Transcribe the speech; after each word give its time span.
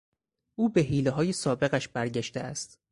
او 0.55 0.69
به 0.69 0.81
حیلههای 0.81 1.33
سابقش 1.33 1.87
برگشته 1.87 2.39
است. 2.39 2.79